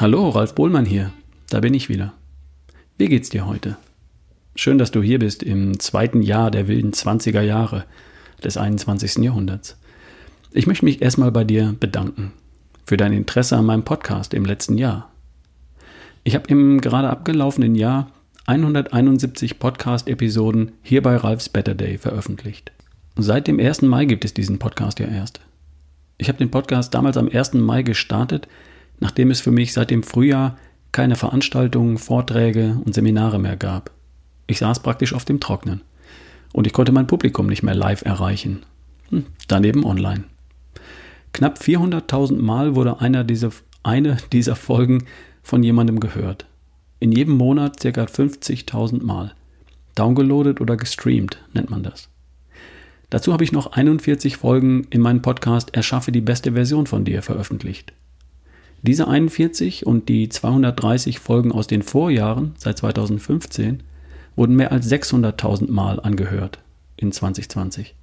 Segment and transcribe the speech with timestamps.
[0.00, 1.12] Hallo, Ralf Bohlmann hier.
[1.50, 2.14] Da bin ich wieder.
[2.96, 3.76] Wie geht's dir heute?
[4.56, 7.84] Schön, dass du hier bist im zweiten Jahr der wilden 20er Jahre
[8.42, 9.22] des 21.
[9.22, 9.76] Jahrhunderts.
[10.52, 12.32] Ich möchte mich erstmal bei dir bedanken
[12.86, 15.10] für dein Interesse an meinem Podcast im letzten Jahr.
[16.24, 18.10] Ich habe im gerade abgelaufenen Jahr
[18.46, 22.72] 171 Podcast-Episoden hier bei Ralfs Better Day veröffentlicht.
[23.16, 23.82] Seit dem 1.
[23.82, 25.40] Mai gibt es diesen Podcast ja erst.
[26.16, 27.52] Ich habe den Podcast damals am 1.
[27.52, 28.48] Mai gestartet,
[29.00, 30.56] nachdem es für mich seit dem Frühjahr
[30.92, 33.90] keine Veranstaltungen, Vorträge und Seminare mehr gab.
[34.46, 35.82] Ich saß praktisch auf dem Trocknen
[36.52, 38.64] und ich konnte mein Publikum nicht mehr live erreichen.
[39.08, 40.24] Hm, daneben online.
[41.32, 43.50] Knapp 400.000 Mal wurde dieser,
[43.82, 45.04] eine dieser Folgen
[45.42, 46.46] von jemandem gehört.
[46.98, 47.88] In jedem Monat ca.
[47.88, 49.32] 50.000 Mal.
[49.94, 52.08] Downgeloadet oder gestreamt nennt man das.
[53.10, 57.22] Dazu habe ich noch 41 Folgen in meinem Podcast Erschaffe die beste Version von dir
[57.22, 57.92] veröffentlicht.
[58.82, 63.82] Diese 41 und die 230 Folgen aus den Vorjahren seit 2015
[64.36, 66.60] wurden mehr als 600.000 Mal angehört
[66.96, 67.94] in 2020.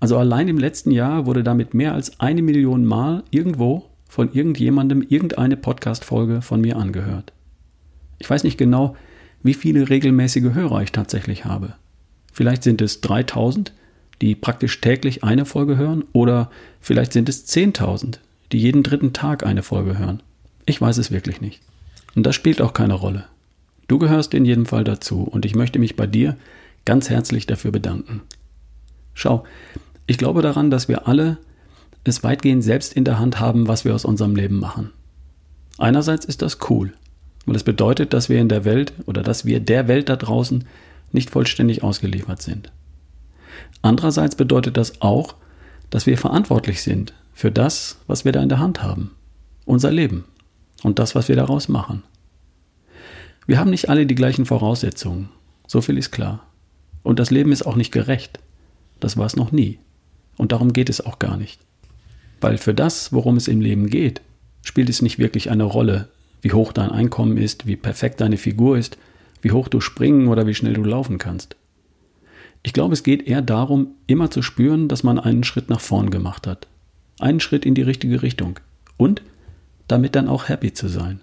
[0.00, 5.02] Also allein im letzten Jahr wurde damit mehr als eine Million Mal irgendwo von irgendjemandem
[5.02, 7.32] irgendeine Podcast-Folge von mir angehört.
[8.18, 8.96] Ich weiß nicht genau,
[9.42, 11.74] wie viele regelmäßige Hörer ich tatsächlich habe.
[12.32, 13.72] Vielleicht sind es 3000,
[14.20, 18.18] die praktisch täglich eine Folge hören, oder vielleicht sind es 10.000,
[18.52, 20.22] die jeden dritten Tag eine Folge hören.
[20.66, 21.60] Ich weiß es wirklich nicht.
[22.14, 23.24] Und das spielt auch keine Rolle.
[23.86, 26.36] Du gehörst in jedem Fall dazu und ich möchte mich bei dir
[26.84, 28.22] ganz herzlich dafür bedanken.
[29.14, 29.44] Schau,
[30.06, 31.38] ich glaube daran, dass wir alle
[32.04, 34.90] es weitgehend selbst in der Hand haben, was wir aus unserem Leben machen.
[35.76, 36.92] Einerseits ist das cool,
[37.46, 40.64] und es bedeutet, dass wir in der Welt oder dass wir der Welt da draußen
[41.12, 42.70] nicht vollständig ausgeliefert sind.
[43.80, 45.34] Andererseits bedeutet das auch,
[45.90, 49.12] dass wir verantwortlich sind für das, was wir da in der Hand haben,
[49.64, 50.24] unser Leben
[50.82, 52.02] und das, was wir daraus machen.
[53.46, 55.28] Wir haben nicht alle die gleichen Voraussetzungen,
[55.64, 56.48] so viel ist klar.
[57.04, 58.40] Und das Leben ist auch nicht gerecht.
[58.98, 59.78] Das war es noch nie.
[60.36, 61.60] Und darum geht es auch gar nicht.
[62.40, 64.20] Weil für das, worum es im Leben geht,
[64.64, 66.08] spielt es nicht wirklich eine Rolle,
[66.42, 68.98] wie hoch dein Einkommen ist, wie perfekt deine Figur ist,
[69.42, 71.54] wie hoch du springen oder wie schnell du laufen kannst.
[72.64, 76.10] Ich glaube, es geht eher darum, immer zu spüren, dass man einen Schritt nach vorn
[76.10, 76.66] gemacht hat,
[77.18, 78.60] einen Schritt in die richtige Richtung
[78.96, 79.22] und
[79.88, 81.20] damit dann auch happy zu sein.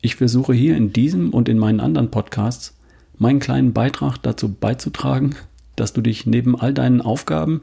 [0.00, 2.74] Ich versuche hier in diesem und in meinen anderen Podcasts
[3.18, 5.36] meinen kleinen Beitrag dazu beizutragen,
[5.76, 7.60] dass du dich neben all deinen Aufgaben,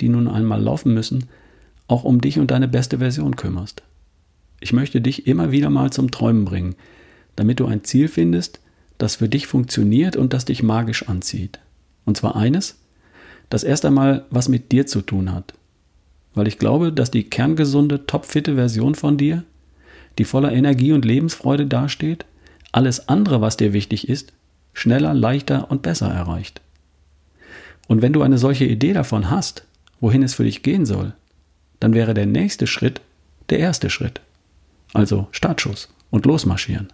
[0.00, 1.26] die nun einmal laufen müssen,
[1.88, 3.82] auch um dich und deine beste Version kümmerst.
[4.60, 6.74] Ich möchte dich immer wieder mal zum Träumen bringen,
[7.36, 8.60] damit du ein Ziel findest,
[8.96, 11.58] das für dich funktioniert und das dich magisch anzieht.
[12.06, 12.78] Und zwar eines,
[13.50, 15.52] das erst einmal was mit dir zu tun hat,
[16.34, 19.44] weil ich glaube, dass die kerngesunde, topfitte Version von dir,
[20.18, 22.24] die voller Energie und Lebensfreude dasteht,
[22.72, 24.32] alles andere, was dir wichtig ist,
[24.72, 26.60] schneller, leichter und besser erreicht.
[27.86, 29.64] Und wenn du eine solche Idee davon hast,
[30.00, 31.14] wohin es für dich gehen soll,
[31.80, 33.00] dann wäre der nächste Schritt
[33.50, 34.20] der erste Schritt.
[34.92, 36.92] Also Startschuss und losmarschieren.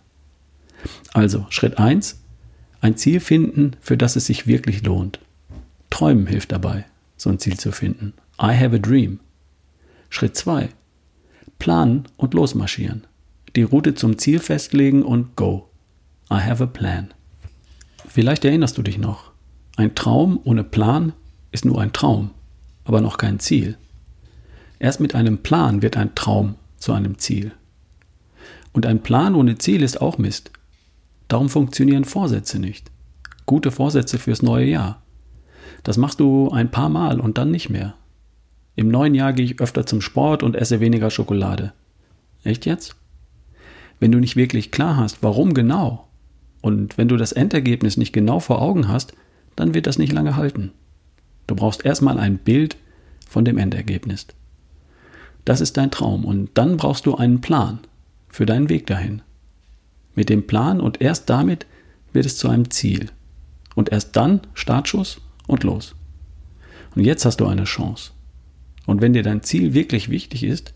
[1.13, 2.21] Also Schritt 1,
[2.81, 5.21] ein Ziel finden, für das es sich wirklich lohnt.
[5.91, 6.87] Träumen hilft dabei,
[7.17, 8.15] so ein Ziel zu finden.
[8.41, 9.21] I have a dream.
[10.11, 10.69] Schritt 2.
[11.61, 13.07] Planen und losmarschieren.
[13.55, 15.71] Die Route zum Ziel festlegen und go.
[16.31, 17.15] I have a plan.
[18.07, 19.31] Vielleicht erinnerst du dich noch.
[19.77, 21.13] Ein Traum ohne Plan
[21.53, 22.33] ist nur ein Traum,
[22.85, 23.79] aber noch kein Ziel.
[24.81, 27.53] Erst mit einem Plan wird ein Traum zu einem Ziel.
[28.73, 30.51] Und ein Plan ohne Ziel ist auch Mist.
[31.29, 32.91] Darum funktionieren Vorsätze nicht.
[33.47, 35.03] Gute Vorsätze fürs neue Jahr.
[35.85, 37.95] Das machst du ein paar Mal und dann nicht mehr.
[38.81, 41.75] Im neuen Jahr gehe ich öfter zum Sport und esse weniger Schokolade.
[42.45, 42.97] Echt jetzt?
[43.99, 46.09] Wenn du nicht wirklich klar hast, warum genau,
[46.63, 49.13] und wenn du das Endergebnis nicht genau vor Augen hast,
[49.55, 50.73] dann wird das nicht lange halten.
[51.47, 52.79] Du brauchst erstmal ein Bild
[53.29, 54.29] von dem Endergebnis.
[55.45, 57.81] Das ist dein Traum und dann brauchst du einen Plan
[58.31, 59.21] für deinen Weg dahin.
[60.15, 61.67] Mit dem Plan und erst damit
[62.15, 63.11] wird es zu einem Ziel.
[63.75, 65.95] Und erst dann Startschuss und los.
[66.97, 68.13] Und jetzt hast du eine Chance.
[68.87, 70.73] Und wenn dir dein Ziel wirklich wichtig ist,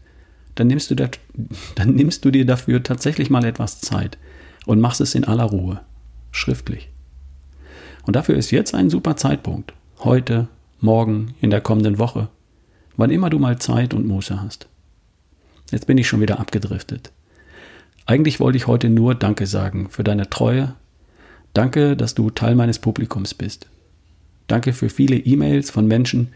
[0.54, 1.18] dann nimmst du, dat,
[1.74, 4.18] dann nimmst du dir dafür tatsächlich mal etwas Zeit
[4.66, 5.80] und machst es in aller Ruhe,
[6.30, 6.90] schriftlich.
[8.06, 9.72] Und dafür ist jetzt ein super Zeitpunkt.
[10.00, 10.48] Heute,
[10.80, 12.28] morgen, in der kommenden Woche,
[12.96, 14.68] wann immer du mal Zeit und Muße hast.
[15.70, 17.10] Jetzt bin ich schon wieder abgedriftet.
[18.06, 20.74] Eigentlich wollte ich heute nur Danke sagen für deine Treue.
[21.54, 23.66] Danke, dass du Teil meines Publikums bist.
[24.46, 26.28] Danke für viele E-Mails von Menschen,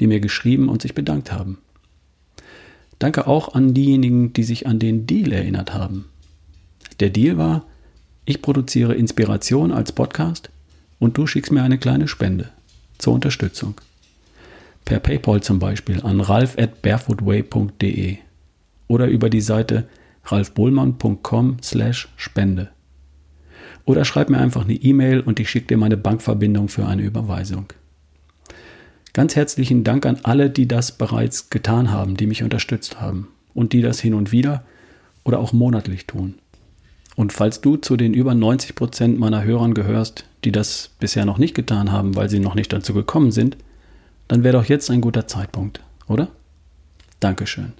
[0.00, 1.58] die mir geschrieben und sich bedankt haben.
[2.98, 6.06] Danke auch an diejenigen, die sich an den Deal erinnert haben,
[7.00, 7.66] Der Deal war,
[8.24, 10.50] ich produziere Inspiration als Podcast
[11.00, 12.50] und du schickst mir eine kleine Spende
[12.98, 13.80] zur Unterstützung.
[14.84, 18.18] Per PayPal zum Beispiel an ralf at barefootway.de
[18.86, 19.88] oder über die Seite
[20.26, 22.70] ralfbohlmann.com slash Spende.
[23.84, 27.66] Oder schreib mir einfach eine E-Mail und ich schicke dir meine Bankverbindung für eine Überweisung.
[29.12, 33.74] Ganz herzlichen Dank an alle, die das bereits getan haben, die mich unterstützt haben und
[33.74, 34.64] die das hin und wieder
[35.24, 36.34] oder auch monatlich tun.
[37.14, 41.36] Und falls du zu den über 90 Prozent meiner Hörern gehörst, die das bisher noch
[41.36, 43.58] nicht getan haben, weil sie noch nicht dazu gekommen sind,
[44.28, 46.28] dann wäre doch jetzt ein guter Zeitpunkt, oder?
[47.20, 47.74] Dankeschön.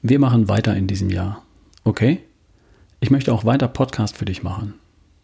[0.00, 1.42] Wir machen weiter in diesem Jahr.
[1.82, 2.20] Okay?
[3.00, 4.74] Ich möchte auch weiter Podcast für dich machen.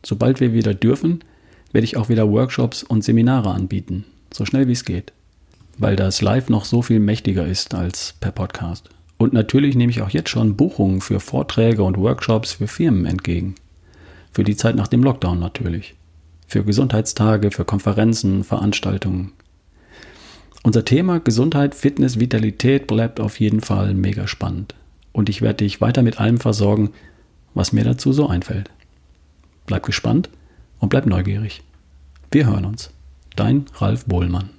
[0.04, 1.22] Sobald wir wieder dürfen,
[1.70, 4.04] werde ich auch wieder Workshops und Seminare anbieten,
[4.34, 5.12] so schnell wie es geht,
[5.79, 8.88] weil das Live noch so viel mächtiger ist als per Podcast.
[9.19, 13.55] Und natürlich nehme ich auch jetzt schon Buchungen für Vorträge und Workshops für Firmen entgegen.
[14.32, 15.94] Für die Zeit nach dem Lockdown natürlich.
[16.46, 19.32] Für Gesundheitstage, für Konferenzen, Veranstaltungen.
[20.64, 24.75] Unser Thema Gesundheit, Fitness, Vitalität bleibt auf jeden Fall mega spannend.
[25.12, 26.90] Und ich werde dich weiter mit allem versorgen,
[27.55, 28.70] was mir dazu so einfällt.
[29.67, 30.31] Bleib gespannt
[30.79, 31.62] und bleib neugierig.
[32.31, 32.90] Wir hören uns.
[33.37, 34.50] Dein Ralf Bohlmann.